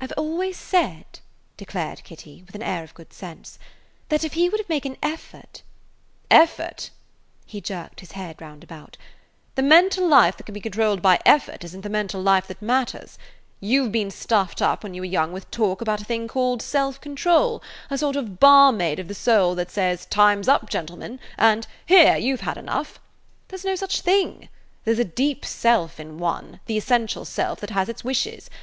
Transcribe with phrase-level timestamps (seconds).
[0.00, 1.18] "I 've always said,"
[1.58, 3.58] declared Kitty, with an air of good sense,
[4.08, 5.60] "that if he would make an effort–"
[6.30, 6.88] "Effort!"
[7.44, 8.96] He jerked his round head about.
[9.56, 12.62] "The mental life that can be controlled by effort is n't the mental life that
[12.62, 13.18] matters.
[13.60, 16.62] You 've been stuffed up when you were young with talk about a thing called
[16.62, 21.20] self control, a sort of barmaid of the soul that says, 'Time 's up, gentlemen,'
[21.36, 24.48] and 'Here, you 've had enough.' [Page 160] There 's no such thing.
[24.86, 28.48] There 's a deep self in one, the essential self, that has its wishes.